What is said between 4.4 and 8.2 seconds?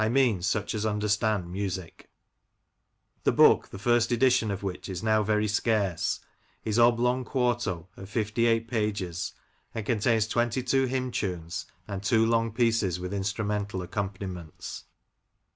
of which is now very scarce— is oblong quarto, of